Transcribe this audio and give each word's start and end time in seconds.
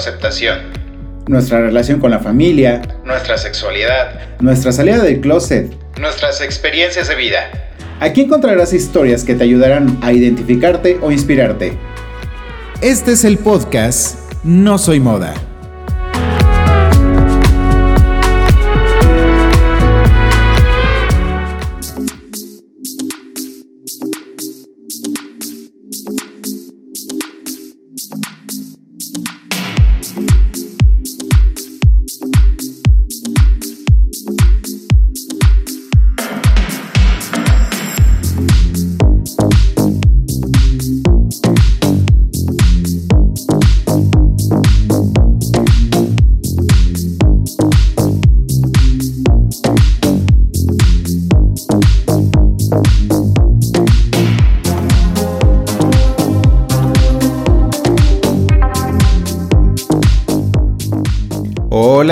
autoaceptación, 0.00 0.58
nuestra 1.28 1.60
relación 1.60 2.00
con 2.00 2.10
la 2.10 2.20
familia, 2.20 2.80
nuestra 3.04 3.36
sexualidad, 3.36 4.38
nuestra 4.40 4.72
salida 4.72 5.02
del 5.02 5.20
closet, 5.20 5.70
nuestras 5.98 6.40
experiencias 6.40 7.08
de 7.08 7.16
vida. 7.16 7.50
Aquí 8.00 8.22
encontrarás 8.22 8.72
historias 8.72 9.24
que 9.24 9.34
te 9.34 9.44
ayudarán 9.44 9.98
a 10.00 10.12
identificarte 10.12 10.98
o 11.02 11.12
inspirarte. 11.12 11.76
Este 12.80 13.12
es 13.12 13.24
el 13.24 13.36
podcast 13.36 14.16
No 14.42 14.78
Soy 14.78 15.00
Moda. 15.00 15.34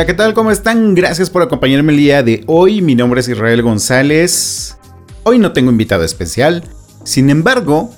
¿Qué 0.06 0.14
tal? 0.14 0.32
¿Cómo 0.32 0.52
están? 0.52 0.94
Gracias 0.94 1.28
por 1.28 1.42
acompañarme 1.42 1.92
el 1.92 1.98
día 1.98 2.22
de 2.22 2.44
hoy. 2.46 2.80
Mi 2.82 2.94
nombre 2.94 3.20
es 3.20 3.28
Israel 3.28 3.62
González. 3.62 4.78
Hoy 5.24 5.40
no 5.40 5.52
tengo 5.52 5.72
invitado 5.72 6.04
especial. 6.04 6.62
Sin 7.02 7.30
embargo, 7.30 7.90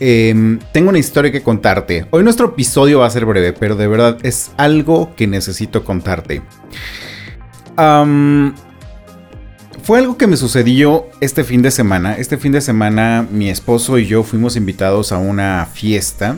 em, 0.00 0.58
tengo 0.74 0.90
una 0.90 0.98
historia 0.98 1.32
que 1.32 1.42
contarte. 1.42 2.06
Hoy 2.10 2.24
nuestro 2.24 2.48
episodio 2.48 2.98
va 2.98 3.06
a 3.06 3.10
ser 3.10 3.24
breve, 3.24 3.54
pero 3.54 3.74
de 3.74 3.88
verdad 3.88 4.18
es 4.22 4.50
algo 4.58 5.14
que 5.16 5.26
necesito 5.26 5.82
contarte. 5.82 6.42
fue 9.82 9.98
algo 9.98 10.18
que 10.18 10.26
me 10.26 10.36
sucedió 10.36 11.06
este 11.20 11.42
fin 11.42 11.62
de 11.62 11.70
semana. 11.70 12.16
Este 12.18 12.36
fin 12.36 12.52
de 12.52 12.60
semana 12.60 13.26
mi 13.30 13.48
esposo 13.48 13.96
y 13.98 14.06
yo 14.06 14.22
fuimos 14.24 14.56
invitados 14.56 15.10
a 15.10 15.16
una 15.16 15.66
fiesta. 15.72 16.36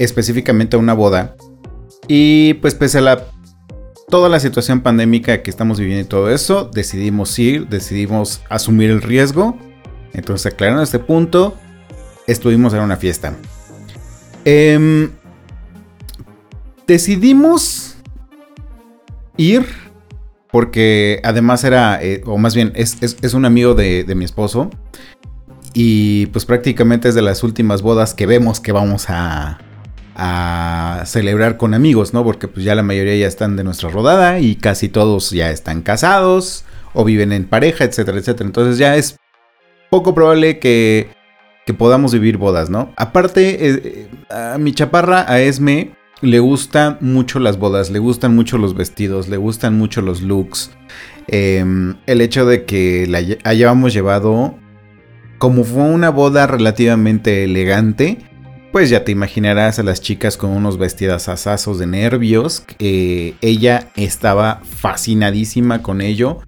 Específicamente 0.00 0.74
a 0.74 0.80
una 0.80 0.94
boda. 0.94 1.36
Y 2.08 2.54
pues 2.54 2.74
pese 2.74 2.98
a 2.98 3.02
la 3.02 3.35
toda 4.08 4.28
la 4.28 4.40
situación 4.40 4.80
pandémica 4.80 5.42
que 5.42 5.50
estamos 5.50 5.78
viviendo 5.78 6.04
y 6.04 6.08
todo 6.08 6.30
eso, 6.30 6.70
decidimos 6.72 7.38
ir, 7.38 7.68
decidimos 7.68 8.42
asumir 8.48 8.90
el 8.90 9.02
riesgo. 9.02 9.58
Entonces, 10.12 10.52
aclarando 10.52 10.82
este 10.82 10.98
punto, 10.98 11.56
estuvimos 12.26 12.72
en 12.74 12.80
una 12.80 12.96
fiesta. 12.96 13.34
Em, 14.44 15.10
decidimos 16.86 17.96
ir 19.36 19.66
porque 20.50 21.20
además 21.24 21.64
era, 21.64 22.02
eh, 22.02 22.22
o 22.24 22.38
más 22.38 22.54
bien, 22.54 22.72
es, 22.76 23.34
un 23.34 23.44
amigo 23.44 23.74
de, 23.74 24.04
de 24.04 24.14
mi 24.14 24.24
esposo. 24.24 24.70
Y 25.74 26.26
pues 26.26 26.46
prácticamente 26.46 27.08
es 27.08 27.14
de 27.14 27.20
las 27.20 27.42
últimas 27.42 27.82
bodas 27.82 28.14
que 28.14 28.24
vemos 28.24 28.60
que 28.60 28.72
vamos 28.72 29.10
a, 29.10 29.58
a 30.18 31.02
celebrar 31.04 31.58
con 31.58 31.74
amigos, 31.74 32.14
¿no? 32.14 32.24
Porque 32.24 32.48
pues 32.48 32.64
ya 32.64 32.74
la 32.74 32.82
mayoría 32.82 33.16
ya 33.16 33.26
están 33.26 33.54
de 33.56 33.64
nuestra 33.64 33.90
rodada 33.90 34.40
y 34.40 34.56
casi 34.56 34.88
todos 34.88 35.30
ya 35.30 35.50
están 35.50 35.82
casados 35.82 36.64
o 36.94 37.04
viven 37.04 37.32
en 37.32 37.44
pareja, 37.44 37.84
etcétera, 37.84 38.18
etcétera. 38.18 38.46
Entonces 38.46 38.78
ya 38.78 38.96
es 38.96 39.18
poco 39.90 40.14
probable 40.14 40.58
que, 40.58 41.10
que 41.66 41.74
podamos 41.74 42.14
vivir 42.14 42.38
bodas, 42.38 42.70
¿no? 42.70 42.94
Aparte, 42.96 43.68
eh, 43.68 44.08
a 44.30 44.56
mi 44.56 44.72
chaparra, 44.72 45.30
a 45.30 45.40
Esme, 45.40 45.92
le 46.22 46.38
gustan 46.38 46.96
mucho 47.02 47.38
las 47.38 47.58
bodas, 47.58 47.90
le 47.90 47.98
gustan 47.98 48.34
mucho 48.34 48.56
los 48.56 48.74
vestidos, 48.74 49.28
le 49.28 49.36
gustan 49.36 49.76
mucho 49.76 50.00
los 50.00 50.22
looks. 50.22 50.70
Em, 51.28 51.96
el 52.06 52.22
hecho 52.22 52.46
de 52.46 52.64
que 52.64 53.06
la 53.06 53.20
hayamos 53.44 53.92
llevado, 53.92 54.54
como 55.36 55.62
fue 55.64 55.82
una 55.82 56.08
boda 56.08 56.46
relativamente 56.46 57.44
elegante, 57.44 58.18
pues 58.72 58.90
ya 58.90 59.04
te 59.04 59.12
imaginarás 59.12 59.78
a 59.78 59.82
las 59.82 60.00
chicas 60.00 60.36
con 60.36 60.50
unos 60.50 60.78
vestidos 60.78 61.28
asazos 61.28 61.78
de 61.78 61.86
nervios. 61.86 62.64
ella 62.78 63.90
estaba 63.96 64.60
fascinadísima 64.64 65.82
con 65.82 66.00
ello. 66.00 66.40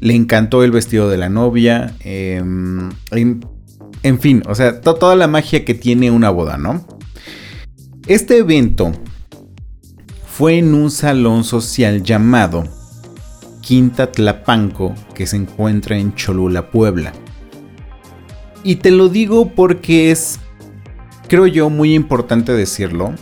Le 0.00 0.14
encantó 0.14 0.64
el 0.64 0.70
vestido 0.70 1.08
de 1.08 1.16
la 1.16 1.28
novia. 1.28 1.94
Em, 2.00 2.90
en, 3.10 4.20
fin, 4.20 4.42
o 4.48 4.54
sea, 4.54 4.80
toda 4.80 5.16
la 5.16 5.28
magia 5.28 5.64
que 5.64 5.74
tiene 5.74 6.10
una 6.10 6.30
boda, 6.30 6.58
¿no? 6.58 6.86
Este 8.06 8.38
evento 8.38 8.92
fue 10.26 10.58
en 10.58 10.74
un 10.74 10.90
salón 10.90 11.44
social 11.44 12.02
llamado 12.02 12.64
Quinta 13.60 14.10
Tlapanco, 14.10 14.94
que 15.14 15.26
se 15.26 15.36
encuentra 15.36 15.96
en 15.96 16.14
Cholula, 16.14 16.70
Puebla. 16.70 17.12
Y 18.64 18.76
te 18.76 18.90
lo 18.90 19.08
digo 19.08 19.50
porque 19.54 20.10
es 20.10 20.40
creo 21.32 21.46
yo 21.46 21.70
muy 21.70 21.94
importante 21.94 22.52
decirlo, 22.52 23.14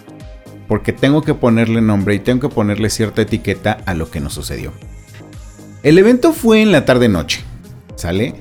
porque 0.66 0.92
tengo 0.92 1.22
que 1.22 1.32
ponerle 1.32 1.80
nombre 1.80 2.16
y 2.16 2.18
tengo 2.18 2.40
que 2.40 2.52
ponerle 2.52 2.90
cierta 2.90 3.22
etiqueta 3.22 3.78
a 3.86 3.94
lo 3.94 4.10
que 4.10 4.18
nos 4.18 4.34
sucedió. 4.34 4.72
El 5.84 5.96
evento 5.96 6.32
fue 6.32 6.60
en 6.60 6.72
la 6.72 6.84
tarde-noche, 6.84 7.44
¿sale? 7.94 8.34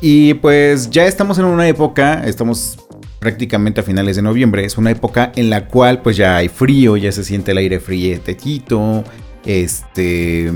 Y 0.00 0.34
pues 0.34 0.90
ya 0.90 1.06
estamos 1.06 1.40
en 1.40 1.46
una 1.46 1.66
época, 1.66 2.24
estamos 2.24 2.78
prácticamente 3.18 3.80
a 3.80 3.82
finales 3.82 4.14
de 4.14 4.22
noviembre, 4.22 4.64
es 4.64 4.78
una 4.78 4.92
época 4.92 5.32
en 5.34 5.50
la 5.50 5.66
cual 5.66 6.00
pues 6.00 6.16
ya 6.16 6.36
hay 6.36 6.48
frío, 6.48 6.96
ya 6.96 7.10
se 7.10 7.24
siente 7.24 7.50
el 7.50 7.58
aire 7.58 7.80
frietecito, 7.80 9.02
este... 9.44 10.52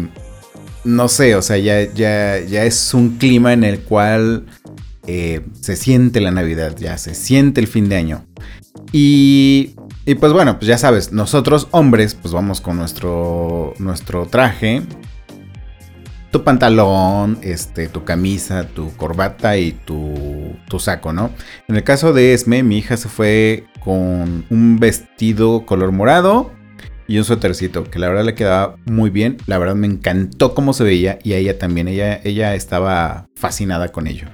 No 0.84 1.08
sé, 1.08 1.34
o 1.34 1.42
sea, 1.42 1.58
ya, 1.58 1.92
ya, 1.92 2.38
ya 2.38 2.62
es 2.62 2.94
un 2.94 3.16
clima 3.16 3.52
en 3.52 3.64
el 3.64 3.80
cual 3.80 4.46
eh, 5.06 5.42
se 5.60 5.76
siente 5.76 6.20
la 6.20 6.30
Navidad, 6.30 6.76
ya 6.78 6.98
se 6.98 7.14
siente 7.14 7.60
el 7.60 7.66
fin 7.66 7.88
de 7.88 7.96
año. 7.96 8.26
Y, 8.92 9.74
y, 10.04 10.14
pues 10.16 10.32
bueno, 10.32 10.58
pues 10.58 10.68
ya 10.68 10.78
sabes, 10.78 11.12
nosotros 11.12 11.68
hombres 11.70 12.14
pues 12.14 12.32
vamos 12.32 12.60
con 12.60 12.76
nuestro, 12.76 13.74
nuestro 13.78 14.26
traje, 14.26 14.82
tu 16.30 16.44
pantalón, 16.44 17.38
este, 17.42 17.88
tu 17.88 18.04
camisa, 18.04 18.68
tu 18.68 18.94
corbata 18.96 19.56
y 19.56 19.72
tu, 19.72 20.54
tu 20.68 20.78
saco, 20.78 21.12
¿no? 21.12 21.30
En 21.68 21.76
el 21.76 21.84
caso 21.84 22.12
de 22.12 22.34
Esme, 22.34 22.62
mi 22.62 22.78
hija 22.78 22.96
se 22.96 23.08
fue 23.08 23.64
con 23.82 24.44
un 24.50 24.78
vestido 24.78 25.64
color 25.64 25.92
morado 25.92 26.52
y 27.08 27.18
un 27.18 27.24
suétercito 27.24 27.84
que 27.84 27.98
la 27.98 28.08
verdad 28.08 28.24
le 28.24 28.34
quedaba 28.34 28.76
muy 28.84 29.10
bien. 29.10 29.36
La 29.46 29.58
verdad 29.58 29.76
me 29.76 29.86
encantó 29.86 30.54
cómo 30.54 30.72
se 30.72 30.84
veía 30.84 31.18
y 31.22 31.32
a 31.32 31.38
ella 31.38 31.58
también. 31.58 31.88
Ella, 31.88 32.20
ella 32.24 32.54
estaba 32.54 33.28
fascinada 33.34 33.88
con 33.88 34.06
ello. 34.06 34.26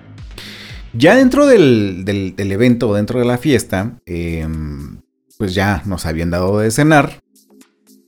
Ya 0.95 1.17
dentro 1.17 1.47
del, 1.47 2.05
del, 2.05 2.53
evento 2.53 2.91
o 2.91 2.95
dentro 2.95 3.19
de 3.19 3.25
la 3.25 3.39
fiesta, 3.39 3.99
em, 4.05 5.01
pues 5.39 5.55
ya 5.55 5.83
nos 5.87 6.05
habían 6.05 6.31
dado 6.31 6.59
de 6.59 6.71
cenar. 6.71 7.23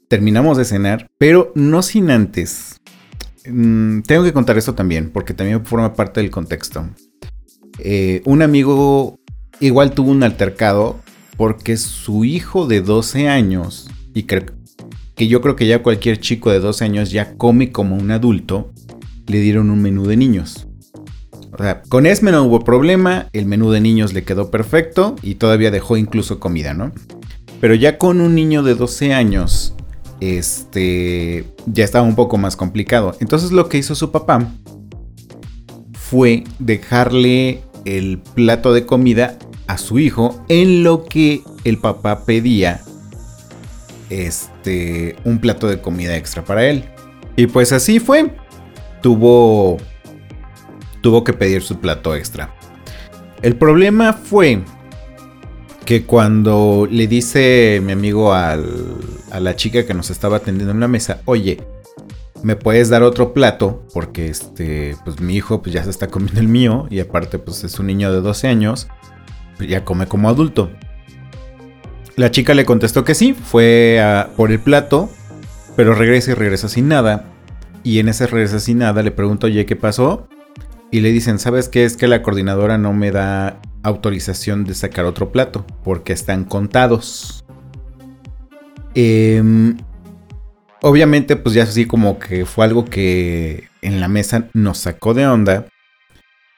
Terminamos 0.09 0.59
de 0.59 0.67
cenar, 0.67 1.11
pero 1.17 1.51
no 1.55 1.83
sin 1.83 2.11
antes. 2.11 2.81
Mm, 3.47 4.03
tengo 4.03 4.23
que 4.23 4.35
contar 4.35 4.59
esto 4.59 4.75
también, 4.75 5.11
porque 5.11 5.33
también 5.33 5.65
forma 5.65 5.95
parte 5.95 6.21
del 6.21 6.31
contexto. 6.31 6.89
Eh, 7.79 8.21
un 8.27 8.43
amigo 8.43 9.19
igual 9.61 9.93
tuvo 9.93 10.11
un 10.11 10.23
altercado 10.23 11.01
porque 11.37 11.77
su 11.77 12.25
hijo 12.25 12.67
de 12.67 12.83
12 12.83 13.29
años, 13.29 13.91
y 14.15 14.25
que 14.25 14.47
yo 15.27 15.41
creo 15.41 15.57
que 15.57 15.67
ya 15.67 15.83
cualquier 15.83 16.19
chico 16.19 16.51
de 16.51 16.61
12 16.61 16.85
años 16.85 17.11
ya 17.11 17.35
come 17.37 17.73
como 17.73 17.97
un 17.97 18.11
adulto, 18.11 18.73
le 19.27 19.41
dieron 19.41 19.71
un 19.71 19.81
menú 19.81 20.07
de 20.07 20.17
niños. 20.17 20.69
O 21.59 21.63
sea, 21.63 21.83
con 21.83 22.07
Esme 22.07 22.33
no 22.33 22.43
hubo 22.43 22.61
problema, 22.61 23.29
el 23.33 23.47
menú 23.47 23.71
de 23.71 23.81
niños 23.81 24.13
le 24.13 24.25
quedó 24.25 24.51
perfecto 24.51 25.15
y 25.23 25.37
todavía 25.37 25.71
dejó 25.71 25.97
incluso 25.97 26.41
comida, 26.41 26.75
¿no? 26.75 26.93
Pero 27.61 27.75
ya 27.75 27.97
con 27.97 28.21
un 28.21 28.35
niño 28.35 28.63
de 28.63 28.75
12 28.75 29.15
años, 29.15 29.75
este, 30.21 31.45
ya 31.67 31.85
estaba 31.85 32.07
un 32.07 32.17
poco 32.17 32.39
más 32.39 32.57
complicado. 32.57 33.15
Entonces 33.21 33.53
lo 33.53 33.69
que 33.69 33.79
hizo 33.79 33.95
su 33.95 34.11
papá 34.11 34.49
fue 35.93 36.45
dejarle 36.59 37.63
el 37.85 38.19
plato 38.19 38.73
de 38.73 38.85
comida 38.85 39.39
a 39.67 39.79
su 39.79 39.99
hijo 39.99 40.45
en 40.49 40.83
lo 40.83 41.05
que 41.05 41.43
el 41.65 41.79
papá 41.79 42.25
pedía 42.25 42.81
este 44.11 45.17
un 45.25 45.39
plato 45.39 45.69
de 45.69 45.81
comida 45.81 46.17
extra 46.17 46.45
para 46.45 46.67
él. 46.67 46.85
Y 47.37 47.47
pues 47.47 47.73
así 47.73 48.01
fue. 48.01 48.35
Tuvo 49.03 49.79
tuvo 51.05 51.23
que 51.23 51.35
pedir 51.35 51.61
su 51.61 51.81
plato 51.81 52.17
extra. 52.17 52.55
El 53.43 53.57
problema 53.57 54.15
fue 54.15 54.63
que 55.85 56.05
cuando 56.07 56.89
le 56.91 57.07
dice 57.07 57.83
mi 57.85 57.93
amigo 57.93 58.33
a 58.33 58.57
la 59.39 59.55
chica 59.55 59.85
que 59.85 59.93
nos 59.93 60.09
estaba 60.09 60.39
atendiendo 60.39 60.73
en 60.73 60.81
la 60.81 60.89
mesa, 60.89 61.21
oye, 61.27 61.61
¿me 62.43 62.57
puedes 62.57 62.89
dar 62.89 63.03
otro 63.03 63.35
plato? 63.35 63.85
Porque 63.93 64.29
este, 64.29 64.97
pues 65.05 65.21
mi 65.21 65.37
hijo 65.37 65.61
pues 65.61 65.75
ya 65.75 65.85
se 65.85 65.91
está 65.91 66.09
comiendo 66.09 66.41
el 66.41 66.49
mío 66.49 66.87
y 66.89 67.01
aparte 67.01 67.39
pues 67.39 67.65
es 67.65 67.79
un 67.79 67.89
niño 67.89 68.11
de 68.11 68.23
12 68.23 68.49
años, 68.49 68.89
pues 69.59 69.69
ya 69.69 69.85
come 69.85 70.07
como 70.07 70.31
adulto. 70.31 70.71
La 72.17 72.31
chica 72.31 72.55
le 72.55 72.65
contestó 72.65 73.05
que 73.05 73.15
sí, 73.15 73.35
fue 73.35 74.01
por 74.39 74.51
el 74.51 74.59
plato, 74.59 75.11
pero 75.77 75.95
regresa 75.95 76.31
y 76.31 76.35
regresa 76.35 76.71
sin 76.71 76.89
nada. 76.89 77.27
Y 77.83 77.99
en 77.99 78.09
ese 78.09 78.27
regresa 78.27 78.59
sin 78.59 78.79
nada 78.79 79.03
le 79.03 79.11
pregunto, 79.11 79.49
oye, 79.49 79.67
¿qué 79.67 79.77
pasó? 79.77 80.29
Y 80.95 81.01
le 81.01 81.11
dicen, 81.11 81.41
¿sabes 81.41 81.69
qué? 81.69 81.85
Es 81.85 81.97
que 81.97 82.07
la 82.07 82.23
coordinadora 82.23 82.79
no 82.79 82.93
me 82.93 83.11
da 83.11 83.61
autorización 83.83 84.63
de 84.63 84.75
sacar 84.75 85.07
otro 85.07 85.33
plato, 85.33 85.67
porque 85.83 86.13
están 86.13 86.45
contados. 86.45 87.45
Em, 88.95 89.77
obviamente, 90.83 91.35
pues 91.35 91.53
ya 91.57 91.65
así 91.65 91.87
como 91.87 92.21
que 92.21 92.47
fue 92.47 92.65
algo 92.65 92.85
que 92.85 93.65
en 93.83 93.99
la 93.99 94.07
mesa 94.07 94.51
nos 94.53 94.79
sacó 94.79 95.15
de 95.15 95.27
onda. 95.27 95.67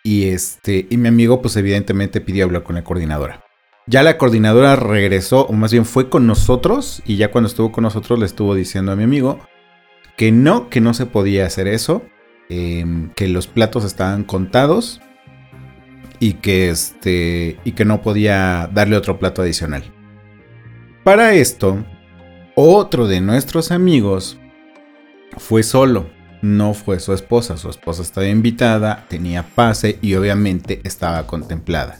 Y 0.05 0.29
este, 0.29 0.87
y 0.91 0.99
mi 0.99 1.09
amigo, 1.09 1.41
pues 1.41 1.57
evidentemente 1.57 2.21
pidió 2.21 2.45
hablar 2.45 2.63
con 2.63 2.75
la 2.75 2.85
coordinadora. 2.85 3.43
Ya 3.87 4.03
la 4.03 4.19
coordinadora 4.19 4.77
regresó, 4.77 5.47
o 5.47 5.55
más 5.55 5.73
bien 5.73 5.87
fue 5.87 6.11
con 6.11 6.27
nosotros, 6.27 7.03
y 7.07 7.17
ya 7.17 7.31
cuando 7.31 7.49
estuvo 7.49 7.73
con 7.73 7.85
nosotros 7.85 8.19
le 8.19 8.27
estuvo 8.27 8.55
diciendo 8.55 8.93
a 8.93 8.97
mi 8.97 9.05
amigo 9.05 9.41
que 10.19 10.31
no, 10.31 10.69
que 10.69 10.83
no 10.83 10.93
se 10.93 11.07
podía 11.07 11.47
hacer 11.47 11.69
eso, 11.69 12.03
em, 12.49 13.11
que 13.11 13.29
los 13.29 13.47
platos 13.47 13.85
estaban 13.85 14.25
contados 14.25 15.01
y 16.19 16.35
que 16.35 16.71
este 16.71 17.59
y 17.65 17.73
que 17.73 17.85
no 17.85 18.03
podía 18.03 18.71
darle 18.73 18.97
otro 18.97 19.19
plato 19.19 19.43
adicional. 19.43 19.85
Para 21.05 21.35
esto, 21.35 21.85
otro 22.55 23.07
de 23.07 23.21
nuestros 23.21 23.71
amigos 23.71 24.39
fue 25.37 25.63
solo, 25.63 26.11
no 26.43 26.75
fue 26.75 27.01
su 27.01 27.13
esposa, 27.13 27.57
su 27.57 27.69
esposa 27.69 28.03
estaba 28.03 28.27
invitada, 28.27 29.07
tenía 29.09 29.43
pase 29.43 29.99
y 30.01 30.15
obviamente 30.15 30.81
estaba 30.85 31.27
contemplada. 31.27 31.99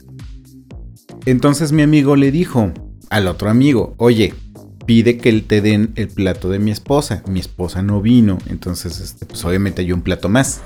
Entonces 1.25 1.71
mi 1.71 1.83
amigo 1.83 2.15
le 2.15 2.31
dijo 2.31 2.73
al 3.09 3.27
otro 3.27 3.49
amigo, 3.49 3.95
oye, 3.97 4.33
pide 4.87 5.17
que 5.17 5.31
te 5.41 5.61
den 5.61 5.91
el 5.95 6.07
plato 6.07 6.49
de 6.49 6.57
mi 6.57 6.71
esposa. 6.71 7.21
Mi 7.27 7.39
esposa 7.39 7.83
no 7.83 8.01
vino, 8.01 8.39
entonces 8.47 8.99
este, 8.99 9.27
pues 9.27 9.45
obviamente 9.45 9.83
hay 9.83 9.91
un 9.91 10.01
plato 10.01 10.29
más. 10.29 10.61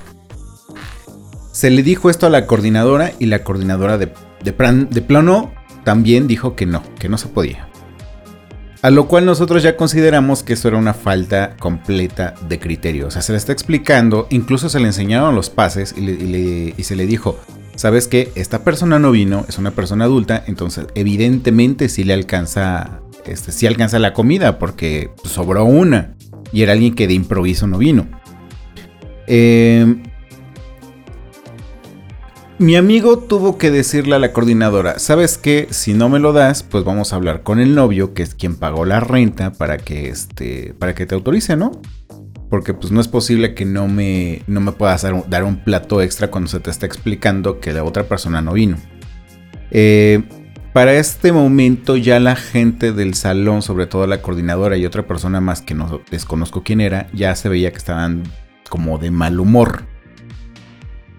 Se 1.51 1.69
le 1.69 1.83
dijo 1.83 2.09
esto 2.09 2.27
a 2.27 2.29
la 2.29 2.47
coordinadora 2.47 3.11
y 3.19 3.25
la 3.25 3.43
coordinadora 3.43 3.97
de, 3.97 4.13
de, 4.41 5.01
plano 5.01 5.51
también 5.83 6.27
dijo 6.27 6.55
que 6.55 6.65
no, 6.65 6.81
que 6.97 7.09
no 7.09 7.17
se 7.17 7.27
podía. 7.27 7.67
A 8.81 8.89
lo 8.89 9.07
cual 9.07 9.25
nosotros 9.25 9.61
ya 9.61 9.75
consideramos 9.75 10.43
que 10.43 10.53
eso 10.53 10.69
era 10.69 10.77
una 10.77 10.93
falta 10.93 11.57
completa 11.57 12.33
de 12.47 12.59
criterio. 12.59 13.07
O 13.07 13.11
sea, 13.11 13.21
se 13.21 13.33
le 13.33 13.37
está 13.37 13.51
explicando, 13.51 14.27
incluso 14.29 14.69
se 14.69 14.79
le 14.79 14.87
enseñaron 14.87 15.35
los 15.35 15.49
pases 15.49 15.93
y, 15.97 16.73
y 16.77 16.83
se 16.83 16.95
le 16.95 17.05
dijo, 17.05 17.37
¿sabes 17.75 18.07
qué? 18.07 18.31
Esta 18.35 18.63
persona 18.63 18.99
no 18.99 19.11
vino, 19.11 19.45
es 19.49 19.57
una 19.57 19.71
persona 19.71 20.05
adulta, 20.05 20.43
entonces 20.47 20.85
evidentemente 20.95 21.89
sí 21.89 22.03
le 22.03 22.13
alcanza, 22.13 23.01
este, 23.25 23.51
sí 23.51 23.67
alcanza 23.67 23.99
la 23.99 24.13
comida 24.13 24.59
porque 24.59 25.11
sobró 25.23 25.65
una 25.65 26.15
y 26.51 26.63
era 26.63 26.73
alguien 26.73 26.95
que 26.95 27.07
de 27.07 27.13
improviso 27.13 27.67
no 27.67 27.77
vino. 27.77 28.07
Eh, 29.27 29.95
mi 32.61 32.75
amigo 32.75 33.17
tuvo 33.17 33.57
que 33.57 33.71
decirle 33.71 34.13
a 34.13 34.19
la 34.19 34.33
coordinadora, 34.33 34.99
¿sabes 34.99 35.39
qué? 35.39 35.67
Si 35.71 35.95
no 35.95 36.09
me 36.09 36.19
lo 36.19 36.31
das, 36.31 36.61
pues 36.61 36.83
vamos 36.83 37.11
a 37.11 37.15
hablar 37.15 37.41
con 37.41 37.59
el 37.59 37.73
novio, 37.73 38.13
que 38.13 38.21
es 38.21 38.35
quien 38.35 38.55
pagó 38.55 38.85
la 38.85 38.99
renta 38.99 39.51
para 39.51 39.77
que 39.79 40.09
este 40.09 40.75
para 40.77 40.93
que 40.93 41.07
te 41.07 41.15
autorice, 41.15 41.55
¿no? 41.55 41.71
Porque 42.51 42.75
pues 42.75 42.91
no 42.91 43.01
es 43.01 43.07
posible 43.07 43.55
que 43.55 43.65
no 43.65 43.87
me 43.87 44.43
no 44.45 44.61
me 44.61 44.73
puedas 44.73 45.01
dar, 45.01 45.43
un 45.43 45.63
plato 45.63 46.03
extra 46.03 46.29
cuando 46.29 46.49
se 46.49 46.59
te 46.59 46.69
está 46.69 46.85
explicando 46.85 47.59
que 47.59 47.73
la 47.73 47.83
otra 47.83 48.03
persona 48.03 48.43
no 48.43 48.53
vino. 48.53 48.77
Eh, 49.71 50.21
para 50.73 50.93
este 50.93 51.31
momento 51.31 51.97
ya 51.97 52.19
la 52.19 52.35
gente 52.35 52.93
del 52.93 53.13
salón, 53.13 53.61
sobre 53.61 53.87
todo 53.87 54.07
la 54.07 54.21
coordinadora 54.21 54.77
y 54.77 54.85
otra 54.85 55.05
persona 55.05 55.41
más 55.41 55.61
que 55.61 55.73
no 55.73 56.01
desconozco 56.09 56.63
quién 56.63 56.81
era, 56.81 57.07
ya 57.13 57.35
se 57.35 57.49
veía 57.49 57.71
que 57.71 57.77
estaban 57.77 58.23
como 58.69 58.97
de 58.97 59.11
mal 59.11 59.39
humor. 59.39 59.83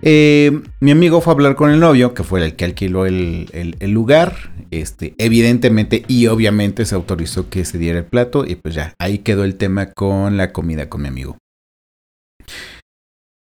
Eh, 0.04 0.62
mi 0.81 0.90
amigo 0.90 1.20
fue 1.20 1.32
a 1.32 1.34
hablar 1.34 1.54
con 1.54 1.70
el 1.70 1.78
novio, 1.78 2.12
que 2.14 2.25
fue 2.25 2.44
el 2.44 2.56
que 2.56 2.64
alquiló 2.64 3.06
el, 3.06 3.76
lugar. 3.81 4.50
Este, 4.70 5.14
evidentemente 5.19 6.04
y 6.08 6.28
obviamente 6.28 6.87
se 6.87 6.94
autorizó 6.94 7.50
que 7.50 7.64
se 7.64 7.78
diera 7.78 7.99
el 7.99 8.06
plato. 8.06 8.44
Y 8.44 8.56
pues 8.56 8.75
ya, 8.75 8.94
ahí 8.99 9.19
quedó 9.19 9.44
el 9.44 9.56
tema 9.56 9.93
con 9.93 10.37
la 10.37 10.52
comida 10.52 10.88
con 10.88 11.02
mi 11.02 11.08
amigo. 11.08 11.37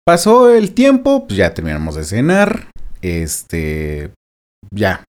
Pasó 0.05 0.51
el 0.51 0.73
tiempo, 0.73 1.27
pues 1.29 1.37
ya 1.37 1.55
terminamos 1.55 1.95
de 1.95 2.05
cenar. 2.05 2.71
Este, 3.03 4.11
ya 4.73 5.05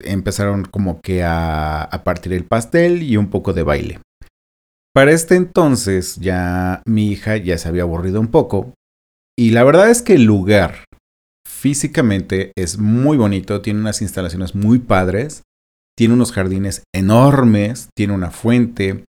empezaron 0.00 0.64
como 0.64 1.00
que 1.00 1.22
a, 1.24 1.88
partir 2.04 2.32
el 2.32 2.44
pastel 2.44 3.02
y 3.02 3.16
un 3.16 3.30
poco 3.30 3.52
de 3.52 3.62
baile. 3.62 4.00
Para 4.94 5.12
este 5.12 5.36
entonces 5.36 6.16
ya 6.16 6.82
mi 6.86 7.10
hija 7.10 7.36
ya 7.36 7.58
se 7.58 7.68
había 7.68 7.82
aburrido 7.82 8.20
un 8.20 8.28
poco 8.28 8.74
y 9.36 9.50
la 9.50 9.64
verdad 9.64 9.90
es 9.90 10.02
que 10.02 10.14
el 10.14 10.24
lugar 10.24 10.84
físicamente 11.46 12.52
es 12.56 12.78
muy 12.78 13.16
bonito, 13.16 13.60
tiene 13.60 13.80
unas 13.80 14.02
instalaciones 14.02 14.54
muy 14.54 14.78
padres, 14.78 15.42
tiene 15.96 16.14
unos 16.14 16.32
jardines 16.32 16.84
enormes, 16.94 17.88
tiene 17.96 18.12
una 18.12 18.30
fuente, 18.30 19.04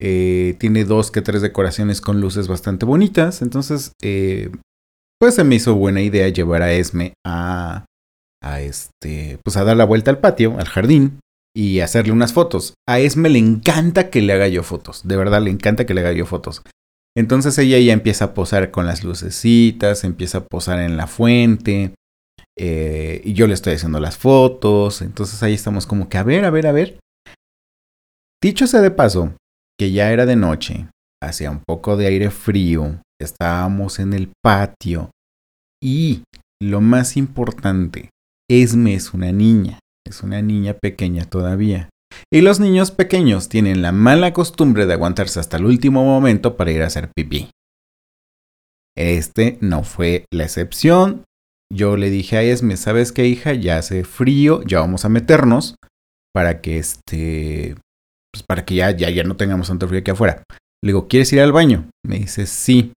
eh, 0.00 0.56
tiene 0.58 0.84
dos 0.84 1.10
que 1.10 1.22
tres 1.22 1.42
decoraciones 1.42 2.00
con 2.00 2.20
luces 2.20 2.48
bastante 2.48 2.86
bonitas. 2.86 3.42
Entonces, 3.42 3.92
eh, 4.02 4.50
pues 5.20 5.34
se 5.34 5.44
me 5.44 5.56
hizo 5.56 5.74
buena 5.74 6.00
idea 6.00 6.28
llevar 6.28 6.62
a 6.62 6.72
Esme 6.72 7.12
a, 7.26 7.84
a 8.42 8.60
este, 8.60 9.38
pues 9.44 9.56
a 9.56 9.64
dar 9.64 9.76
la 9.76 9.84
vuelta 9.84 10.10
al 10.10 10.18
patio, 10.18 10.58
al 10.58 10.68
jardín 10.68 11.20
y 11.54 11.80
hacerle 11.80 12.12
unas 12.12 12.32
fotos. 12.32 12.74
A 12.88 12.98
Esme 13.00 13.28
le 13.28 13.38
encanta 13.38 14.10
que 14.10 14.22
le 14.22 14.32
haga 14.32 14.48
yo 14.48 14.62
fotos, 14.62 15.06
de 15.06 15.16
verdad 15.16 15.42
le 15.42 15.50
encanta 15.50 15.86
que 15.86 15.94
le 15.94 16.00
haga 16.00 16.12
yo 16.12 16.26
fotos. 16.26 16.62
Entonces 17.16 17.58
ella 17.58 17.78
ya 17.78 17.92
empieza 17.92 18.26
a 18.26 18.34
posar 18.34 18.70
con 18.70 18.86
las 18.86 19.02
lucecitas, 19.02 20.04
empieza 20.04 20.38
a 20.38 20.44
posar 20.44 20.78
en 20.80 20.96
la 20.96 21.06
fuente. 21.06 21.94
Eh, 22.56 23.22
y 23.24 23.32
yo 23.32 23.46
le 23.46 23.54
estoy 23.54 23.74
haciendo 23.74 24.00
las 24.00 24.16
fotos. 24.16 25.02
Entonces 25.02 25.42
ahí 25.42 25.54
estamos 25.54 25.86
como 25.86 26.08
que 26.08 26.18
a 26.18 26.22
ver, 26.22 26.44
a 26.44 26.50
ver, 26.50 26.66
a 26.66 26.72
ver. 26.72 27.00
Dicho 28.42 28.66
sea 28.66 28.80
de 28.80 28.90
paso, 28.90 29.34
que 29.78 29.92
ya 29.92 30.12
era 30.12 30.24
de 30.24 30.36
noche, 30.36 30.86
hacía 31.22 31.50
un 31.50 31.62
poco 31.66 31.96
de 31.96 32.06
aire 32.06 32.30
frío, 32.30 33.00
estábamos 33.20 33.98
en 33.98 34.14
el 34.14 34.32
patio. 34.42 35.10
Y 35.82 36.22
lo 36.62 36.80
más 36.80 37.16
importante, 37.16 38.10
Esme 38.50 38.94
es 38.94 39.14
una 39.14 39.30
niña, 39.30 39.78
es 40.04 40.24
una 40.24 40.42
niña 40.42 40.74
pequeña 40.74 41.24
todavía. 41.24 41.88
Y 42.32 42.40
los 42.40 42.58
niños 42.58 42.90
pequeños 42.90 43.48
tienen 43.48 43.80
la 43.80 43.92
mala 43.92 44.32
costumbre 44.32 44.86
de 44.86 44.94
aguantarse 44.94 45.38
hasta 45.38 45.56
el 45.56 45.66
último 45.66 46.04
momento 46.04 46.56
para 46.56 46.72
ir 46.72 46.82
a 46.82 46.88
hacer 46.88 47.12
pipí. 47.14 47.50
Este 48.96 49.56
no 49.60 49.84
fue 49.84 50.24
la 50.32 50.44
excepción. 50.44 51.22
Yo 51.72 51.96
le 51.96 52.10
dije 52.10 52.38
a 52.38 52.42
Esme, 52.42 52.76
¿sabes 52.76 53.12
qué 53.12 53.26
hija? 53.26 53.54
Ya 53.54 53.78
hace 53.78 54.02
frío, 54.02 54.62
ya 54.64 54.80
vamos 54.80 55.04
a 55.04 55.08
meternos 55.08 55.76
para 56.34 56.60
que 56.60 56.78
este, 56.78 57.76
pues 58.32 58.42
para 58.42 58.64
que 58.64 58.74
ya, 58.74 58.90
ya, 58.90 59.10
ya 59.10 59.22
no 59.22 59.36
tengamos 59.36 59.68
tanto 59.68 59.86
frío 59.86 60.00
aquí 60.00 60.10
afuera. 60.10 60.42
Le 60.82 60.88
digo, 60.88 61.06
¿quieres 61.06 61.32
ir 61.32 61.40
al 61.40 61.52
baño? 61.52 61.88
Me 62.04 62.18
dice, 62.18 62.46
sí. 62.46 62.92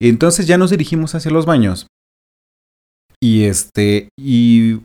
Y 0.00 0.08
entonces 0.08 0.46
ya 0.46 0.58
nos 0.58 0.70
dirigimos 0.70 1.16
hacia 1.16 1.32
los 1.32 1.44
baños. 1.44 1.88
Y 3.24 3.44
este, 3.44 4.10
y 4.20 4.82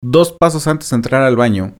dos 0.00 0.30
pasos 0.30 0.68
antes 0.68 0.90
de 0.90 0.94
entrar 0.94 1.22
al 1.22 1.34
baño, 1.34 1.74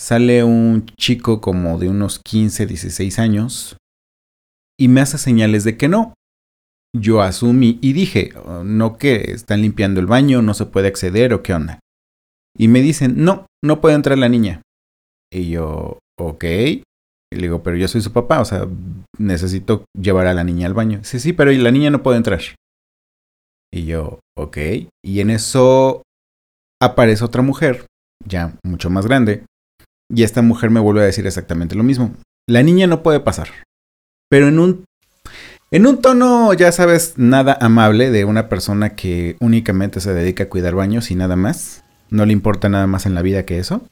sale 0.00 0.44
un 0.44 0.86
chico 0.86 1.40
como 1.40 1.80
de 1.80 1.88
unos 1.88 2.20
15, 2.20 2.64
16 2.64 3.18
años 3.18 3.76
y 4.78 4.86
me 4.86 5.00
hace 5.00 5.18
señales 5.18 5.64
de 5.64 5.76
que 5.76 5.88
no. 5.88 6.14
Yo 6.96 7.22
asumí 7.22 7.80
y 7.82 7.92
dije, 7.92 8.30
oh, 8.44 8.62
no 8.62 8.98
que 8.98 9.32
están 9.32 9.62
limpiando 9.62 9.98
el 9.98 10.06
baño, 10.06 10.42
no 10.42 10.54
se 10.54 10.66
puede 10.66 10.86
acceder 10.86 11.34
o 11.34 11.42
qué 11.42 11.54
onda. 11.54 11.80
Y 12.56 12.68
me 12.68 12.80
dicen, 12.80 13.24
no, 13.24 13.46
no 13.64 13.80
puede 13.80 13.96
entrar 13.96 14.16
la 14.16 14.28
niña. 14.28 14.62
Y 15.32 15.50
yo, 15.50 15.98
ok. 16.20 16.44
Y 16.44 16.84
le 17.32 17.42
digo, 17.42 17.64
pero 17.64 17.76
yo 17.76 17.88
soy 17.88 18.00
su 18.00 18.12
papá, 18.12 18.40
o 18.40 18.44
sea, 18.44 18.68
necesito 19.18 19.86
llevar 20.00 20.28
a 20.28 20.34
la 20.34 20.44
niña 20.44 20.68
al 20.68 20.74
baño. 20.74 21.00
Sí, 21.02 21.18
sí, 21.18 21.32
pero 21.32 21.50
la 21.50 21.72
niña 21.72 21.90
no 21.90 22.04
puede 22.04 22.18
entrar. 22.18 22.42
Y 23.72 23.84
yo, 23.84 24.20
ok. 24.36 24.58
Y 25.04 25.20
en 25.20 25.30
eso 25.30 26.02
aparece 26.82 27.24
otra 27.24 27.42
mujer, 27.42 27.86
ya 28.24 28.54
mucho 28.64 28.90
más 28.90 29.06
grande, 29.06 29.44
y 30.12 30.24
esta 30.24 30.42
mujer 30.42 30.70
me 30.70 30.80
vuelve 30.80 31.02
a 31.02 31.06
decir 31.06 31.26
exactamente 31.26 31.74
lo 31.74 31.82
mismo. 31.82 32.14
La 32.48 32.62
niña 32.62 32.86
no 32.86 33.02
puede 33.02 33.20
pasar. 33.20 33.48
Pero 34.28 34.48
en 34.48 34.58
un, 34.58 34.84
en 35.70 35.86
un 35.86 36.00
tono, 36.00 36.52
ya 36.52 36.72
sabes, 36.72 37.14
nada 37.16 37.56
amable 37.60 38.10
de 38.10 38.24
una 38.24 38.48
persona 38.48 38.96
que 38.96 39.36
únicamente 39.40 40.00
se 40.00 40.12
dedica 40.12 40.44
a 40.44 40.48
cuidar 40.48 40.74
baños 40.74 41.10
y 41.10 41.14
nada 41.14 41.36
más. 41.36 41.84
No 42.10 42.26
le 42.26 42.32
importa 42.32 42.68
nada 42.68 42.88
más 42.88 43.06
en 43.06 43.14
la 43.14 43.22
vida 43.22 43.44
que 43.44 43.58
eso. 43.58 43.82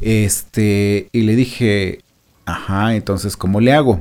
Este, 0.00 1.08
y 1.12 1.22
le 1.22 1.36
dije, 1.36 2.00
ajá, 2.46 2.94
entonces, 2.94 3.36
¿cómo 3.36 3.60
le 3.60 3.72
hago? 3.72 4.00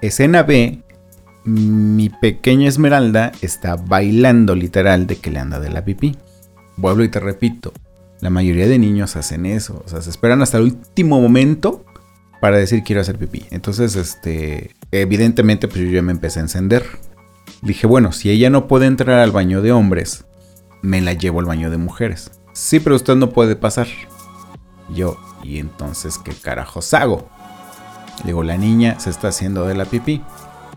Escena 0.00 0.42
B, 0.42 0.82
mi 1.46 2.08
pequeña 2.08 2.68
Esmeralda 2.68 3.32
está 3.40 3.76
bailando 3.76 4.54
literal 4.54 5.06
de 5.06 5.16
que 5.16 5.30
le 5.30 5.38
anda 5.38 5.60
de 5.60 5.70
la 5.70 5.84
pipí. 5.84 6.16
Vuelvo 6.76 7.04
y 7.04 7.08
te 7.08 7.20
repito, 7.20 7.72
la 8.20 8.30
mayoría 8.30 8.66
de 8.66 8.78
niños 8.78 9.16
hacen 9.16 9.46
eso, 9.46 9.82
o 9.84 9.88
sea, 9.88 10.02
se 10.02 10.10
esperan 10.10 10.42
hasta 10.42 10.58
el 10.58 10.64
último 10.64 11.20
momento 11.20 11.84
para 12.40 12.58
decir 12.58 12.82
quiero 12.82 13.00
hacer 13.00 13.16
pipí. 13.16 13.46
Entonces, 13.50 13.96
este, 13.96 14.74
evidentemente, 14.90 15.68
pues 15.68 15.80
yo 15.80 15.90
ya 15.90 16.02
me 16.02 16.12
empecé 16.12 16.40
a 16.40 16.42
encender. 16.42 16.84
Dije, 17.62 17.86
bueno, 17.86 18.12
si 18.12 18.30
ella 18.30 18.50
no 18.50 18.66
puede 18.66 18.86
entrar 18.86 19.20
al 19.20 19.30
baño 19.30 19.62
de 19.62 19.72
hombres, 19.72 20.24
me 20.82 21.00
la 21.00 21.12
llevo 21.12 21.40
al 21.40 21.46
baño 21.46 21.70
de 21.70 21.78
mujeres. 21.78 22.30
Sí, 22.52 22.80
pero 22.80 22.96
usted 22.96 23.14
no 23.14 23.30
puede 23.30 23.56
pasar. 23.56 23.86
Yo, 24.94 25.16
¿y 25.42 25.58
entonces 25.58 26.18
qué 26.18 26.32
carajos 26.32 26.92
hago? 26.92 27.28
digo, 28.24 28.42
la 28.42 28.56
niña 28.56 28.98
se 28.98 29.10
está 29.10 29.28
haciendo 29.28 29.66
de 29.66 29.74
la 29.74 29.84
pipí. 29.84 30.22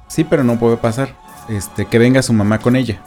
Sí, 0.09 0.23
pero 0.25 0.43
no 0.43 0.59
puede 0.59 0.75
pasar. 0.75 1.15
Este, 1.47 1.85
que 1.85 1.97
venga 1.97 2.21
su 2.21 2.33
mamá 2.33 2.59
con 2.59 2.75
ella. 2.75 2.99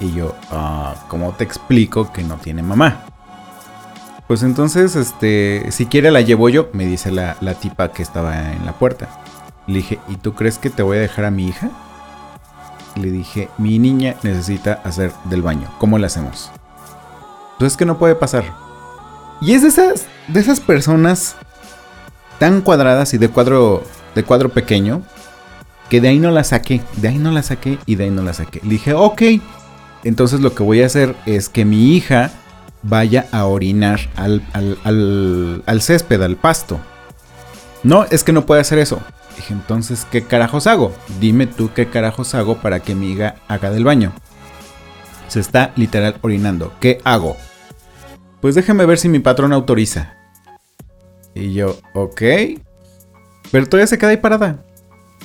Y 0.00 0.12
yo, 0.12 0.34
ah, 0.50 0.94
¿cómo 1.08 1.32
te 1.32 1.44
explico 1.44 2.12
que 2.12 2.22
no 2.22 2.36
tiene 2.36 2.62
mamá? 2.62 3.04
Pues 4.26 4.42
entonces, 4.42 4.96
este, 4.96 5.70
si 5.70 5.86
quiere 5.86 6.10
la 6.10 6.22
llevo 6.22 6.48
yo, 6.48 6.70
me 6.72 6.86
dice 6.86 7.10
la, 7.10 7.36
la 7.40 7.54
tipa 7.54 7.92
que 7.92 8.02
estaba 8.02 8.52
en 8.52 8.64
la 8.64 8.72
puerta. 8.72 9.08
Le 9.66 9.74
dije, 9.76 9.98
¿y 10.08 10.16
tú 10.16 10.34
crees 10.34 10.58
que 10.58 10.70
te 10.70 10.82
voy 10.82 10.96
a 10.96 11.00
dejar 11.00 11.26
a 11.26 11.30
mi 11.30 11.46
hija? 11.48 11.70
Le 12.96 13.10
dije, 13.10 13.48
mi 13.58 13.78
niña 13.78 14.14
necesita 14.22 14.80
hacer 14.84 15.12
del 15.24 15.42
baño. 15.42 15.68
¿Cómo 15.78 15.98
le 15.98 16.06
hacemos? 16.06 16.50
Pues 17.58 17.72
es 17.72 17.76
que 17.76 17.86
no 17.86 17.98
puede 17.98 18.14
pasar. 18.14 18.44
Y 19.40 19.52
es 19.52 19.62
de 19.62 19.68
esas, 19.68 20.06
de 20.28 20.40
esas 20.40 20.60
personas 20.60 21.36
tan 22.38 22.62
cuadradas 22.62 23.14
y 23.14 23.18
de 23.18 23.28
cuadro, 23.28 23.82
de 24.14 24.22
cuadro 24.24 24.48
pequeño 24.48 25.02
que 25.88 26.00
de 26.00 26.08
ahí 26.08 26.18
no 26.18 26.30
la 26.30 26.44
saqué, 26.44 26.80
de 26.96 27.08
ahí 27.08 27.18
no 27.18 27.30
la 27.30 27.42
saqué 27.42 27.78
y 27.86 27.96
de 27.96 28.04
ahí 28.04 28.10
no 28.10 28.22
la 28.22 28.32
saqué. 28.32 28.60
Le 28.62 28.70
dije, 28.70 28.94
ok, 28.94 29.22
entonces 30.04 30.40
lo 30.40 30.54
que 30.54 30.62
voy 30.62 30.82
a 30.82 30.86
hacer 30.86 31.14
es 31.26 31.48
que 31.48 31.64
mi 31.64 31.94
hija 31.94 32.30
vaya 32.82 33.26
a 33.32 33.46
orinar 33.46 34.00
al, 34.16 34.42
al, 34.52 35.82
césped, 35.82 36.20
al 36.22 36.36
pasto. 36.36 36.78
No, 37.82 38.04
es 38.04 38.24
que 38.24 38.32
no 38.32 38.46
puede 38.46 38.60
hacer 38.60 38.78
eso. 38.78 39.00
Dije, 39.36 39.52
entonces, 39.52 40.06
¿qué 40.10 40.22
carajos 40.22 40.66
hago? 40.66 40.92
Dime 41.20 41.46
tú 41.46 41.70
qué 41.74 41.86
carajos 41.86 42.34
hago 42.34 42.58
para 42.58 42.80
que 42.80 42.94
mi 42.94 43.12
hija 43.12 43.36
haga 43.48 43.70
del 43.70 43.84
baño. 43.84 44.12
Se 45.28 45.40
está 45.40 45.72
literal 45.76 46.16
orinando. 46.20 46.72
¿Qué 46.80 47.00
hago? 47.04 47.36
Pues 48.40 48.54
déjame 48.54 48.86
ver 48.86 48.98
si 48.98 49.08
mi 49.08 49.18
patrón 49.18 49.52
autoriza. 49.52 50.14
Y 51.34 51.52
yo, 51.52 51.78
ok. 51.94 52.22
Pero 53.50 53.66
todavía 53.66 53.86
se 53.86 53.98
queda 53.98 54.10
ahí 54.10 54.18
parada. 54.18 54.64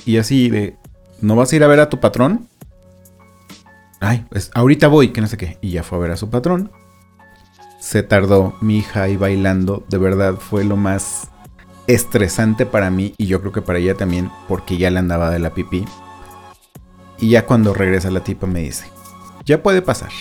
Y 0.05 0.17
así 0.17 0.49
de, 0.49 0.75
¿no 1.21 1.35
vas 1.35 1.51
a 1.51 1.55
ir 1.55 1.63
a 1.63 1.67
ver 1.67 1.79
a 1.79 1.89
tu 1.89 1.99
patrón? 1.99 2.47
Ay, 3.99 4.25
pues 4.29 4.51
ahorita 4.53 4.87
voy, 4.87 5.09
que 5.09 5.21
no 5.21 5.27
sé 5.27 5.37
qué. 5.37 5.57
Y 5.61 5.71
ya 5.71 5.83
fue 5.83 5.97
a 5.97 6.01
ver 6.01 6.11
a 6.11 6.17
su 6.17 6.29
patrón. 6.29 6.71
Se 7.79 8.03
tardó 8.03 8.55
mi 8.61 8.77
hija 8.77 9.03
ahí 9.03 9.17
bailando. 9.17 9.83
De 9.89 9.97
verdad 9.97 10.35
fue 10.35 10.63
lo 10.63 10.77
más 10.77 11.29
estresante 11.87 12.67
para 12.67 12.91
mí 12.91 13.15
y 13.17 13.25
yo 13.25 13.41
creo 13.41 13.51
que 13.51 13.63
para 13.63 13.79
ella 13.79 13.95
también 13.95 14.29
porque 14.47 14.77
ya 14.77 14.91
le 14.91 14.99
andaba 14.99 15.31
de 15.31 15.39
la 15.39 15.53
pipí. 15.53 15.85
Y 17.17 17.29
ya 17.29 17.45
cuando 17.45 17.73
regresa 17.73 18.11
la 18.11 18.23
tipa 18.23 18.47
me 18.47 18.61
dice, 18.61 18.85
ya 19.43 19.61
puede 19.61 19.81
pasar. 19.81 20.11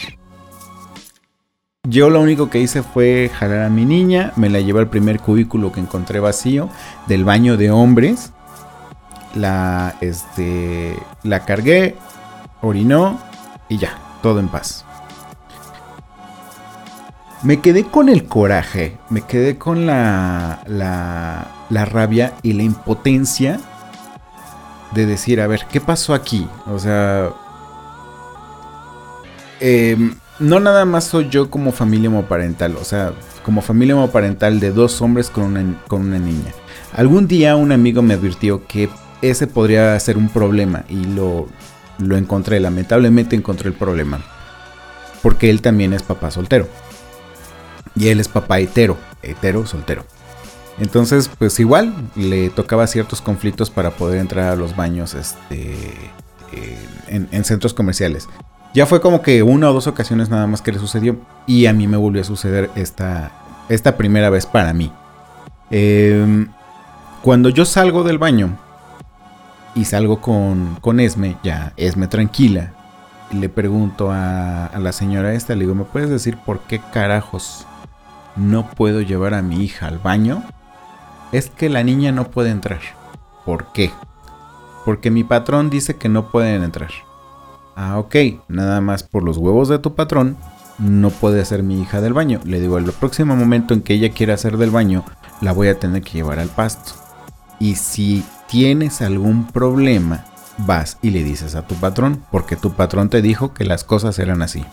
Yo 1.85 2.11
lo 2.11 2.21
único 2.21 2.51
que 2.51 2.59
hice 2.59 2.83
fue 2.83 3.31
jalar 3.33 3.63
a 3.63 3.71
mi 3.71 3.85
niña, 3.85 4.33
me 4.37 4.51
la 4.51 4.61
llevé 4.61 4.81
al 4.81 4.91
primer 4.91 5.21
cubículo 5.21 5.71
que 5.71 5.81
encontré 5.81 6.21
vacío 6.21 6.69
del 7.07 7.25
baño 7.25 7.57
de 7.57 7.71
hombres. 7.71 8.33
La, 9.35 9.97
este, 10.01 10.97
la 11.23 11.45
cargué, 11.45 11.97
orinó 12.63 13.19
y 13.69 13.79
ya, 13.79 13.99
todo 14.23 14.41
en 14.41 14.49
paz. 14.49 14.85
Me 17.43 17.61
quedé 17.61 17.85
con 17.85 18.09
el 18.09 18.25
coraje, 18.25 18.99
me 19.11 19.23
quedé 19.23 19.59
con 19.59 19.87
la, 19.87 20.61
la, 20.67 21.47
la 21.71 21.85
rabia 21.85 22.35
y 22.43 22.55
la 22.55 22.65
impotencia 22.65 23.61
de 24.93 25.07
decir, 25.07 25.41
a 25.41 25.47
ver, 25.47 25.67
¿qué 25.71 25.81
pasó 25.81 26.15
aquí? 26.15 26.49
O 26.67 26.79
sea, 26.79 27.31
eh, 29.61 29.97
no 30.39 30.61
nada 30.61 30.85
más 30.85 31.05
soy 31.05 31.29
yo 31.29 31.51
como 31.51 31.73
familia 31.73 32.09
homoparental, 32.09 32.77
o 32.77 32.85
sea, 32.85 33.13
como 33.45 33.61
familia 33.61 33.97
homoparental 33.97 34.61
de 34.61 34.73
dos 34.73 35.01
hombres 35.01 35.31
con 35.31 35.45
una, 35.45 35.81
con 35.89 36.03
una 36.03 36.19
niña. 36.19 36.53
Algún 36.93 37.29
día 37.29 37.57
un 37.57 37.73
amigo 37.73 38.03
me 38.03 38.15
advirtió 38.15 38.67
que 38.67 38.89
ese 39.23 39.47
podría 39.47 39.99
ser 40.01 40.17
un 40.17 40.29
problema 40.29 40.85
y 40.89 41.05
lo, 41.05 41.49
lo 41.99 42.17
encontré, 42.17 42.61
lamentablemente 42.61 43.37
encontré 43.37 43.69
el 43.69 43.75
problema. 43.75 44.21
Porque 45.23 45.51
él 45.51 45.63
también 45.63 45.93
es 45.93 46.03
papá 46.03 46.31
soltero. 46.31 46.69
Y 47.97 48.09
él 48.09 48.21
es 48.21 48.29
papá 48.29 48.61
hetero, 48.61 48.97
hetero, 49.23 49.67
soltero. 49.67 50.05
Entonces, 50.79 51.29
pues 51.29 51.59
igual 51.59 51.93
le 52.15 52.51
tocaba 52.51 52.87
ciertos 52.87 53.21
conflictos 53.21 53.71
para 53.71 53.91
poder 53.91 54.21
entrar 54.21 54.53
a 54.53 54.57
los 54.57 54.77
baños 54.77 55.15
este, 55.15 55.77
en 57.09 57.45
centros 57.45 57.75
comerciales. 57.75 58.29
Ya 58.75 58.87
fue 58.87 59.01
como 59.01 59.23
que 59.23 59.43
una 59.43 59.71
o 59.71 59.73
dos 59.73 59.87
ocasiones 59.87 60.29
nada 60.29 60.47
más 60.47 60.63
que 60.63 60.73
le 60.73 60.79
sucedió. 60.79 61.17
Y 61.47 61.67
a 61.67 61.73
mí 61.73 61.87
me 61.89 61.97
volvió 61.97 62.21
a 62.21 62.25
suceder 62.25 62.71
esta, 62.77 63.33
esta 63.69 63.97
primera 63.97 64.31
vez 64.31 64.47
para 64.47 64.73
mí. 64.73 64.93
Em, 65.71 66.49
cuando 67.23 67.49
yo 67.49 67.65
salgo 67.65 68.05
del 68.05 68.19
baño 68.19 68.59
y 69.79 69.85
salgo 69.85 70.21
con, 70.21 70.77
con 70.81 70.99
Esme, 70.99 71.37
ya 71.45 71.73
Esme 71.77 72.09
tranquila, 72.09 72.73
le 73.31 73.49
pregunto 73.49 74.11
a, 74.11 74.67
a 74.67 74.79
la 74.81 74.91
señora 74.91 75.35
esta, 75.35 75.55
le 75.55 75.61
digo, 75.61 75.77
¿me 75.77 75.85
puedes 75.85 76.11
decir 76.11 76.37
por 76.37 76.61
qué 76.61 76.81
carajos 76.93 77.65
no 78.35 78.69
puedo 78.71 79.03
llevar 79.03 79.35
a 79.35 79.43
mi 79.43 79.63
hija 79.63 79.87
al 79.87 79.99
baño? 79.99 80.43
Es 81.31 81.49
que 81.49 81.69
la 81.69 81.85
niña 81.85 82.11
no 82.11 82.25
puede 82.25 82.51
entrar. 82.51 82.81
¿Por 83.45 83.73
qué? 83.73 83.93
Porque 84.85 85.13
mi 85.13 85.23
patrón 85.23 85.71
dice 85.71 85.95
que 85.97 86.09
no 86.09 86.33
pueden 86.33 86.65
entrar. 86.65 86.91
Ah, 87.77 87.99
ok, 87.99 88.17
nada 88.49 88.81
más 88.81 89.05
por 89.05 89.23
los 89.23 89.37
huevos 89.37 89.69
de 89.69 89.79
tu 89.79 89.95
patrón, 89.95 90.37
no 90.79 91.11
puede 91.11 91.41
hacer 91.41 91.63
mi 91.63 91.81
hija 91.81 92.01
del 92.01 92.15
baño. 92.15 92.41
Le 92.45 92.61
digo, 92.61 92.79
el 92.79 92.91
próximo 92.91 93.37
momento 93.37 93.75
en 93.75 93.83
que 93.83 93.95
ella 93.95 94.11
quiera 94.11 94.35
hacer 94.35 94.57
del 94.57 94.71
baño, 94.71 95.05
la 95.41 95.53
voy 95.53 95.69
a 95.69 95.79
tener 95.79 96.03
que 96.03 96.15
llevar 96.15 96.41
al 96.41 96.49
pasto. 96.49 96.95
Y 97.61 97.77
si 97.77 98.25
tienes 98.49 99.03
algún 99.03 99.47
problema, 99.47 100.25
vas 100.59 100.99
y 101.03 101.11
le 101.11 101.23
dices 101.23 101.55
a 101.55 101.67
tu 101.67 101.75
patrón, 101.77 102.25
porque 102.33 102.57
tu 102.57 102.73
patrón 102.73 103.09
te 103.09 103.23
dijo 103.23 103.55
que 103.55 103.65
las 103.65 103.85
cosas 103.85 104.19
eran 104.19 104.43
así. 104.43 104.65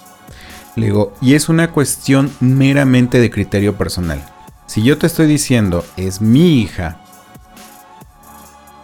Le 0.76 0.88
digo, 0.88 1.14
y 1.22 1.36
es 1.36 1.48
una 1.48 1.72
cuestión 1.72 2.32
meramente 2.40 3.20
de 3.20 3.30
criterio 3.30 3.76
personal. 3.76 4.24
Si 4.66 4.84
yo 4.84 4.98
te 4.98 5.08
estoy 5.08 5.28
diciendo, 5.28 5.86
es 5.96 6.22
mi 6.22 6.60
hija 6.60 7.02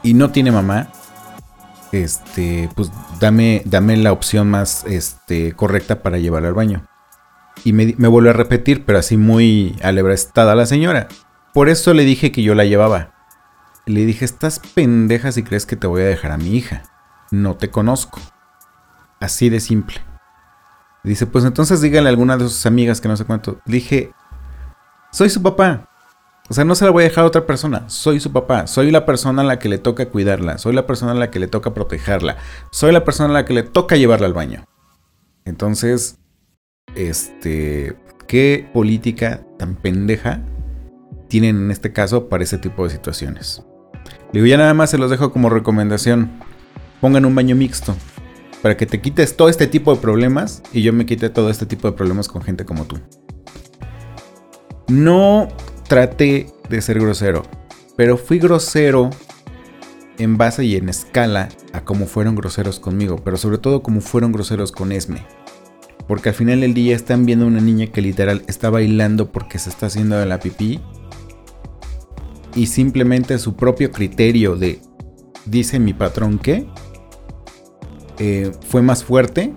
y 0.04 0.14
no 0.14 0.32
tiene 0.32 0.52
mamá, 0.52 0.90
este, 1.92 2.70
pues 2.76 2.92
dame, 3.20 3.64
dame 3.66 3.98
la 3.98 4.14
opción 4.14 4.50
más 4.50 4.86
este, 4.86 5.54
correcta 5.54 6.02
para 6.02 6.18
llevarla 6.18 6.50
al 6.50 6.54
baño. 6.54 6.86
Y 7.64 7.74
me, 7.74 7.94
me 7.98 8.08
vuelve 8.08 8.30
a 8.30 8.34
repetir, 8.34 8.86
pero 8.86 9.00
así 9.00 9.18
muy 9.18 9.76
alebrestada 9.84 10.56
la 10.56 10.66
señora. 10.66 11.08
Por 11.54 11.68
eso 11.68 11.94
le 11.94 12.06
dije 12.06 12.32
que 12.32 12.44
yo 12.44 12.56
la 12.56 12.66
llevaba. 12.66 13.21
Le 13.86 14.06
dije, 14.06 14.26
estás 14.26 14.60
pendeja 14.60 15.32
si 15.32 15.44
crees 15.44 15.66
que 15.66 15.76
te 15.76 15.88
voy 15.88 16.02
a 16.02 16.06
dejar 16.06 16.32
a 16.32 16.38
mi 16.38 16.56
hija. 16.56 16.84
No 17.32 17.56
te 17.56 17.70
conozco. 17.72 18.20
Así 19.20 19.50
de 19.50 19.60
simple. 19.60 19.98
Dice, 21.04 21.26
pues 21.26 21.46
entonces 21.46 21.82
dígale 21.82 22.08
a 22.08 22.10
alguna 22.10 22.38
de 22.38 22.44
sus 22.44 22.66
amigas 22.66 23.02
que 23.02 23.08
no 23.08 23.18
sé 23.18 23.26
cuánto. 23.26 23.60
Dije, 23.66 24.12
soy 25.12 25.30
su 25.30 25.42
papá. 25.42 25.88
O 26.50 26.54
sea, 26.54 26.66
no 26.66 26.76
se 26.76 26.86
la 26.86 26.92
voy 26.92 27.04
a 27.04 27.08
dejar 27.08 27.24
a 27.24 27.28
otra 27.28 27.46
persona. 27.46 27.90
Soy 27.90 28.20
su 28.20 28.32
papá. 28.32 28.68
Soy 28.68 28.92
la 28.92 29.06
persona 29.06 29.42
a 29.42 29.46
la 29.46 29.58
que 29.58 29.70
le 29.70 29.78
toca 29.78 30.10
cuidarla. 30.10 30.58
Soy 30.58 30.74
la 30.74 30.86
persona 30.86 31.14
a 31.14 31.16
la 31.16 31.32
que 31.32 31.40
le 31.40 31.48
toca 31.48 31.74
protegerla. 31.74 32.38
Soy 32.72 32.92
la 32.92 33.04
persona 33.06 33.30
a 33.30 33.34
la 33.34 33.46
que 33.46 33.54
le 33.54 33.64
toca 33.64 33.96
llevarla 33.96 34.28
al 34.28 34.34
baño. 34.34 34.66
Entonces, 35.46 36.20
este, 36.96 37.98
¿qué 38.28 38.70
política 38.74 39.44
tan 39.58 39.76
pendeja 39.76 40.42
tienen 41.30 41.58
en 41.58 41.72
este 41.72 41.94
caso 41.94 42.28
para 42.28 42.44
ese 42.44 42.58
tipo 42.58 42.84
de 42.84 42.92
situaciones? 42.92 43.64
Digo, 44.34 44.46
ya 44.46 44.58
nada 44.58 44.74
más 44.74 44.90
se 44.90 44.98
los 44.98 45.10
dejo 45.10 45.32
como 45.32 45.50
recomendación. 45.50 46.32
Pongan 47.00 47.26
un 47.26 47.36
baño 47.36 47.56
mixto. 47.56 47.96
Para 48.62 48.78
que 48.78 48.86
te 48.86 49.02
quites 49.02 49.36
todo 49.36 49.50
este 49.50 49.68
tipo 49.68 49.94
de 49.94 50.02
problemas 50.02 50.62
y 50.72 50.84
yo 50.84 50.94
me 50.94 51.06
quite 51.06 51.30
todo 51.30 51.50
este 51.50 51.66
tipo 51.66 51.90
de 51.90 51.98
problemas 51.98 52.28
con 52.28 52.44
gente 52.44 52.64
como 52.64 52.86
tú. 52.86 53.00
No 54.88 55.48
traté 55.88 56.48
de 56.70 56.82
ser 56.82 57.00
grosero, 57.00 57.44
pero 57.98 58.18
fui 58.18 58.40
grosero 58.40 59.10
en 60.18 60.38
base 60.38 60.64
y 60.66 60.76
en 60.76 60.90
escala 60.90 61.50
a 61.74 61.84
cómo 61.84 62.06
fueron 62.06 62.36
groseros 62.36 62.80
conmigo, 62.80 63.18
pero 63.24 63.38
sobre 63.38 63.58
todo 63.58 63.82
cómo 63.82 64.02
fueron 64.02 64.32
groseros 64.32 64.72
con 64.72 64.92
Esme. 64.92 65.26
Porque 66.08 66.30
al 66.30 66.36
final 66.36 66.62
del 66.62 66.74
día 66.74 66.96
están 66.96 67.26
viendo 67.26 67.46
a 67.46 67.48
una 67.48 67.62
niña 67.62 67.88
que 67.88 68.02
literal 68.02 68.44
está 68.48 68.70
bailando 68.70 69.32
porque 69.32 69.60
se 69.60 69.70
está 69.70 69.88
haciendo 69.88 70.18
de 70.18 70.26
la 70.26 70.40
pipí. 70.40 70.80
Y 72.56 72.68
simplemente 72.68 73.38
su 73.40 73.56
propio 73.56 73.92
criterio 73.92 74.56
de 74.56 74.82
dice 75.46 75.80
mi 75.80 75.94
patrón 75.94 76.38
que 76.38 76.68
eh, 78.20 78.52
fue 78.68 78.82
más 78.82 79.04
fuerte 79.04 79.54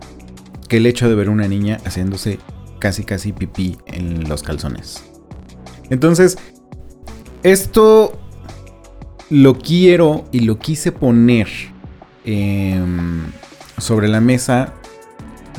que 0.69 0.79
el 0.79 0.87
hecho 0.87 1.09
de 1.09 1.15
ver 1.15 1.29
una 1.29 1.49
niña 1.49 1.79
haciéndose 1.85 2.39
casi 2.79 3.05
casi 3.05 3.33
pipí 3.33 3.77
en 3.87 4.29
los 4.29 4.43
calzones. 4.43 5.03
Entonces, 5.91 6.39
esto 7.43 8.19
lo 9.31 9.59
quiero 9.59 10.25
y 10.33 10.41
lo 10.41 10.59
quise 10.59 10.93
poner 10.93 11.49
em, 12.25 13.23
sobre 13.79 14.09
la 14.09 14.21
mesa, 14.21 14.75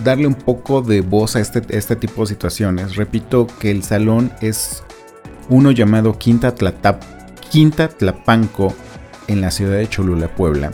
darle 0.03 0.27
un 0.27 0.35
poco 0.35 0.81
de 0.81 1.01
voz 1.01 1.35
a 1.35 1.41
este, 1.41 1.61
este, 1.69 1.95
tipo 1.95 2.21
de 2.21 2.27
situaciones. 2.27 2.95
Repito 2.95 3.47
que 3.59 3.71
el 3.71 3.83
salón 3.83 4.31
es 4.41 4.83
uno 5.49 5.71
llamado 5.71 6.17
Quinta, 6.17 6.55
Tlatap, 6.55 7.03
Quinta 7.55 7.87
Tlapanco 7.87 8.75
en 9.29 9.39
la 9.39 9.49
ciudad 9.49 9.77
de 9.77 9.87
Cholula, 9.87 10.27
Puebla. 10.27 10.73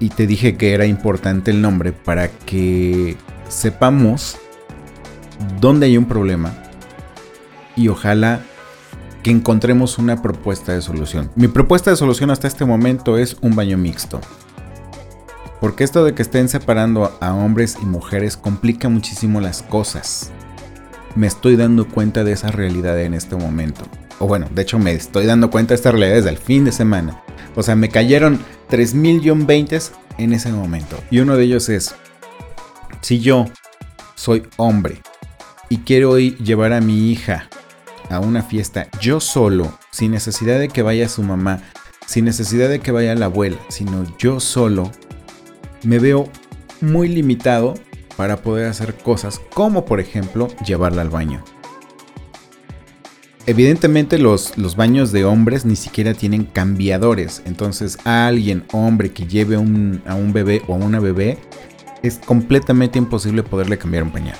Y 0.00 0.08
te 0.08 0.26
dije 0.26 0.56
que 0.56 0.74
era 0.74 0.84
importante 0.84 1.52
el 1.52 1.62
nombre 1.62 1.92
para 1.92 2.26
que 2.26 3.16
sepamos 3.48 4.36
dónde 5.60 5.86
hay 5.86 5.96
un 5.96 6.06
problema 6.06 6.52
y 7.76 7.86
ojalá 7.86 8.40
que 9.22 9.30
encontremos 9.30 9.98
una 9.98 10.20
propuesta 10.20 10.72
de 10.72 10.82
solución. 10.82 11.30
Mi 11.36 11.46
propuesta 11.46 11.92
de 11.92 11.96
solución 11.96 12.32
hasta 12.32 12.48
este 12.48 12.64
momento 12.64 13.16
es 13.16 13.36
un 13.40 13.54
baño 13.54 13.78
mixto. 13.78 14.20
Porque 15.60 15.84
esto 15.84 16.02
de 16.02 16.14
que 16.14 16.22
estén 16.22 16.48
separando 16.48 17.16
a 17.20 17.32
hombres 17.32 17.78
y 17.80 17.86
mujeres 17.86 18.36
complica 18.36 18.88
muchísimo 18.88 19.40
las 19.40 19.62
cosas. 19.62 20.32
Me 21.14 21.28
estoy 21.28 21.54
dando 21.54 21.86
cuenta 21.86 22.24
de 22.24 22.32
esa 22.32 22.50
realidad 22.50 23.00
en 23.00 23.14
este 23.14 23.36
momento. 23.36 23.84
O 24.20 24.26
bueno, 24.26 24.46
de 24.54 24.62
hecho 24.62 24.78
me 24.78 24.92
estoy 24.92 25.24
dando 25.24 25.50
cuenta 25.50 25.70
de 25.70 25.76
esta 25.76 25.90
realidad 25.90 26.14
desde 26.14 26.28
el 26.28 26.36
fin 26.36 26.64
de 26.66 26.72
semana. 26.72 27.22
O 27.56 27.62
sea, 27.62 27.74
me 27.74 27.88
cayeron 27.88 28.38
3.020 28.70 29.90
en 30.18 30.32
ese 30.34 30.52
momento. 30.52 31.02
Y 31.10 31.20
uno 31.20 31.36
de 31.36 31.44
ellos 31.44 31.70
es, 31.70 31.94
si 33.00 33.18
yo 33.18 33.46
soy 34.14 34.46
hombre 34.58 35.00
y 35.70 35.78
quiero 35.78 36.18
ir 36.18 36.36
llevar 36.36 36.74
a 36.74 36.82
mi 36.82 37.10
hija 37.10 37.48
a 38.10 38.20
una 38.20 38.42
fiesta 38.42 38.88
yo 39.00 39.20
solo, 39.20 39.78
sin 39.90 40.10
necesidad 40.10 40.58
de 40.58 40.68
que 40.68 40.82
vaya 40.82 41.08
su 41.08 41.22
mamá, 41.22 41.62
sin 42.06 42.26
necesidad 42.26 42.68
de 42.68 42.80
que 42.80 42.92
vaya 42.92 43.14
la 43.14 43.26
abuela, 43.26 43.56
sino 43.68 44.04
yo 44.18 44.38
solo, 44.38 44.92
me 45.82 45.98
veo 45.98 46.28
muy 46.82 47.08
limitado 47.08 47.72
para 48.16 48.36
poder 48.42 48.66
hacer 48.68 48.94
cosas 48.96 49.40
como 49.54 49.86
por 49.86 49.98
ejemplo 49.98 50.48
llevarla 50.66 51.00
al 51.00 51.08
baño. 51.08 51.42
Evidentemente 53.50 54.16
los, 54.16 54.56
los 54.56 54.76
baños 54.76 55.10
de 55.10 55.24
hombres 55.24 55.64
ni 55.64 55.74
siquiera 55.74 56.14
tienen 56.14 56.44
cambiadores, 56.44 57.42
entonces 57.46 57.98
a 58.04 58.28
alguien, 58.28 58.62
hombre, 58.72 59.10
que 59.10 59.26
lleve 59.26 59.56
a 59.56 59.58
un 59.58 60.32
bebé 60.32 60.62
o 60.68 60.74
a 60.74 60.76
una 60.76 61.00
bebé, 61.00 61.36
es 62.04 62.18
completamente 62.18 63.00
imposible 63.00 63.42
poderle 63.42 63.76
cambiar 63.76 64.04
un 64.04 64.12
pañal. 64.12 64.36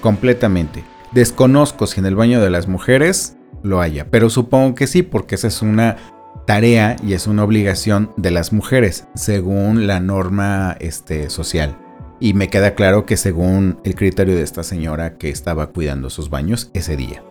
Completamente. 0.00 0.82
Desconozco 1.12 1.86
si 1.86 2.00
en 2.00 2.06
el 2.06 2.16
baño 2.16 2.40
de 2.40 2.48
las 2.48 2.66
mujeres 2.66 3.36
lo 3.62 3.82
haya, 3.82 4.06
pero 4.10 4.30
supongo 4.30 4.74
que 4.74 4.86
sí, 4.86 5.02
porque 5.02 5.34
esa 5.34 5.48
es 5.48 5.60
una 5.60 5.98
tarea 6.46 6.96
y 7.04 7.12
es 7.12 7.26
una 7.26 7.44
obligación 7.44 8.10
de 8.16 8.30
las 8.30 8.54
mujeres, 8.54 9.06
según 9.14 9.86
la 9.86 10.00
norma 10.00 10.78
este, 10.80 11.28
social. 11.28 11.76
Y 12.20 12.32
me 12.32 12.48
queda 12.48 12.74
claro 12.74 13.04
que 13.04 13.18
según 13.18 13.80
el 13.84 13.96
criterio 13.96 14.34
de 14.34 14.44
esta 14.44 14.62
señora 14.62 15.18
que 15.18 15.28
estaba 15.28 15.66
cuidando 15.66 16.08
sus 16.08 16.30
baños 16.30 16.70
ese 16.72 16.96
día. 16.96 17.22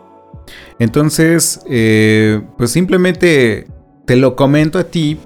Entonces, 0.79 1.61
eh, 1.69 2.41
pues 2.57 2.71
simplemente 2.71 3.67
te 4.05 4.15
lo 4.15 4.35
comento 4.35 4.79
a 4.79 4.85
ti, 4.85 5.19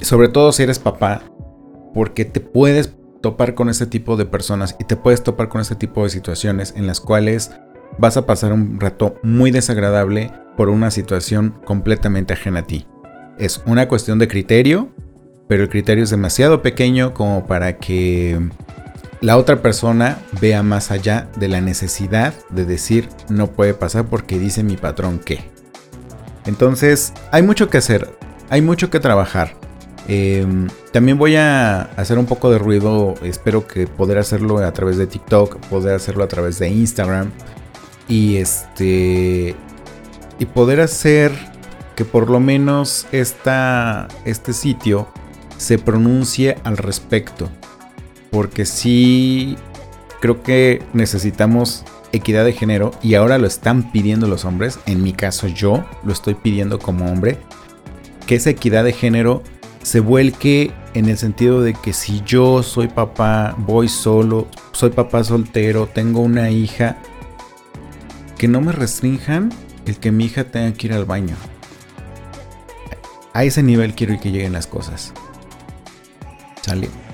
sobre 0.00 0.28
todo 0.28 0.52
si 0.52 0.62
eres 0.62 0.78
papá, 0.78 1.22
porque 1.94 2.24
te 2.24 2.40
puedes 2.40 2.94
topar 3.20 3.54
con 3.54 3.68
ese 3.68 3.86
tipo 3.86 4.16
de 4.16 4.26
personas 4.26 4.76
y 4.78 4.84
te 4.84 4.96
puedes 4.96 5.22
topar 5.22 5.48
con 5.48 5.60
ese 5.60 5.74
tipo 5.74 6.04
de 6.04 6.10
situaciones 6.10 6.74
en 6.76 6.86
las 6.86 7.00
cuales 7.00 7.50
vas 7.98 8.16
a 8.16 8.26
pasar 8.26 8.52
un 8.52 8.78
rato 8.78 9.18
muy 9.22 9.50
desagradable 9.50 10.30
por 10.56 10.68
una 10.68 10.90
situación 10.90 11.54
completamente 11.64 12.32
ajena 12.32 12.60
a 12.60 12.66
ti. 12.66 12.86
Es 13.38 13.62
una 13.66 13.88
cuestión 13.88 14.18
de 14.18 14.28
criterio, 14.28 14.90
pero 15.48 15.62
el 15.62 15.68
criterio 15.68 16.04
es 16.04 16.10
demasiado 16.10 16.62
pequeño 16.62 17.14
como 17.14 17.46
para 17.46 17.78
que 17.78 18.38
la 19.20 19.36
otra 19.36 19.62
persona 19.62 20.18
vea 20.40 20.62
más 20.62 20.90
allá 20.90 21.28
de 21.36 21.48
la 21.48 21.60
necesidad 21.60 22.34
de 22.50 22.64
decir 22.64 23.08
no 23.28 23.48
puede 23.48 23.74
pasar 23.74 24.06
porque 24.06 24.38
dice 24.38 24.62
mi 24.62 24.76
patrón 24.76 25.18
que. 25.18 25.40
Entonces 26.46 27.12
hay 27.32 27.42
mucho 27.42 27.68
que 27.68 27.78
hacer, 27.78 28.08
hay 28.48 28.62
mucho 28.62 28.90
que 28.90 29.00
trabajar. 29.00 29.54
Em, 30.06 30.68
también 30.92 31.18
voy 31.18 31.36
a 31.36 31.82
hacer 31.96 32.18
un 32.18 32.24
poco 32.24 32.50
de 32.50 32.58
ruido, 32.58 33.14
espero 33.22 33.66
que 33.66 33.86
poder 33.86 34.18
hacerlo 34.18 34.58
a 34.58 34.72
través 34.72 34.96
de 34.96 35.06
TikTok, 35.06 35.58
poder 35.66 35.94
hacerlo 35.94 36.24
a 36.24 36.28
través 36.28 36.58
de 36.58 36.68
Instagram 36.68 37.30
y 38.08 38.36
este 38.36 39.54
y 40.38 40.44
poder 40.46 40.80
hacer 40.80 41.32
que 41.96 42.04
por 42.04 42.30
lo 42.30 42.38
menos 42.38 43.06
esta, 43.10 44.06
este 44.24 44.52
sitio 44.52 45.08
se 45.56 45.78
pronuncie 45.78 46.56
al 46.62 46.76
respecto. 46.76 47.50
Porque 48.30 48.66
sí 48.66 49.56
creo 50.20 50.42
que 50.42 50.82
necesitamos 50.92 51.84
equidad 52.12 52.44
de 52.44 52.52
género 52.52 52.90
y 53.02 53.14
ahora 53.14 53.38
lo 53.38 53.46
están 53.46 53.90
pidiendo 53.92 54.26
los 54.26 54.44
hombres. 54.44 54.78
En 54.86 55.02
mi 55.02 55.12
caso 55.12 55.46
yo 55.46 55.84
lo 56.04 56.12
estoy 56.12 56.34
pidiendo 56.34 56.78
como 56.78 57.10
hombre. 57.10 57.38
Que 58.26 58.34
esa 58.34 58.50
equidad 58.50 58.84
de 58.84 58.92
género 58.92 59.42
se 59.82 60.00
vuelque 60.00 60.72
en 60.94 61.08
el 61.08 61.16
sentido 61.16 61.62
de 61.62 61.74
que 61.74 61.92
si 61.92 62.22
yo 62.26 62.62
soy 62.62 62.88
papá, 62.88 63.54
voy 63.58 63.88
solo, 63.88 64.48
soy 64.72 64.90
papá 64.90 65.24
soltero, 65.24 65.86
tengo 65.86 66.20
una 66.20 66.50
hija, 66.50 66.98
que 68.36 68.48
no 68.48 68.60
me 68.60 68.72
restrinjan 68.72 69.50
el 69.86 69.96
que 69.98 70.12
mi 70.12 70.26
hija 70.26 70.44
tenga 70.44 70.72
que 70.74 70.88
ir 70.88 70.92
al 70.92 71.04
baño. 71.04 71.36
A 73.32 73.44
ese 73.44 73.62
nivel 73.62 73.94
quiero 73.94 74.18
que 74.20 74.30
lleguen 74.30 74.52
las 74.52 74.66
cosas. 74.66 75.12
Sale. 76.62 77.07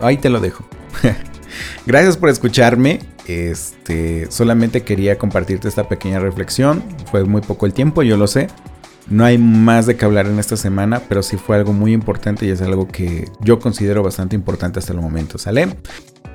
Ahí 0.00 0.16
te 0.16 0.28
lo 0.28 0.40
dejo. 0.40 0.64
Gracias 1.86 2.16
por 2.16 2.28
escucharme. 2.28 3.00
Este, 3.26 4.30
solamente 4.30 4.82
quería 4.82 5.18
compartirte 5.18 5.68
esta 5.68 5.88
pequeña 5.88 6.18
reflexión. 6.18 6.82
Fue 7.10 7.24
muy 7.24 7.40
poco 7.40 7.66
el 7.66 7.72
tiempo, 7.72 8.02
yo 8.02 8.16
lo 8.16 8.26
sé. 8.26 8.48
No 9.08 9.24
hay 9.24 9.38
más 9.38 9.86
de 9.86 9.96
qué 9.96 10.04
hablar 10.04 10.26
en 10.26 10.38
esta 10.38 10.56
semana, 10.56 11.00
pero 11.08 11.22
sí 11.22 11.36
fue 11.36 11.56
algo 11.56 11.72
muy 11.72 11.92
importante 11.92 12.44
y 12.44 12.50
es 12.50 12.60
algo 12.60 12.88
que 12.88 13.30
yo 13.40 13.60
considero 13.60 14.02
bastante 14.02 14.34
importante 14.34 14.80
hasta 14.80 14.92
el 14.92 15.00
momento, 15.00 15.38
¿sale? 15.38 15.76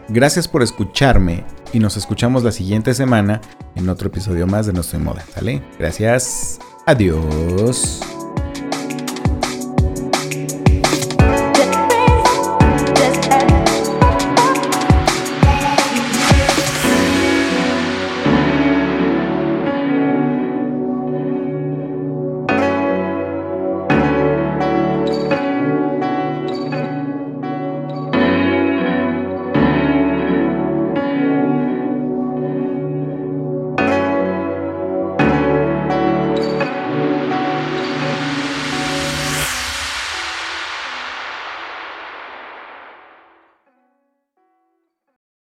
Gracias 0.08 0.48
por 0.48 0.64
escucharme 0.64 1.44
y 1.74 1.80
nos 1.80 1.98
escuchamos 1.98 2.44
la 2.44 2.52
siguiente 2.52 2.94
semana 2.94 3.42
en 3.76 3.90
otro 3.90 4.08
episodio 4.08 4.48
más 4.48 4.66
de 4.66 4.74
No 4.74 4.82
Estoy 4.82 5.00
Moda. 5.00 5.24
Gracias. 5.78 6.60
Adiós. 6.86 8.00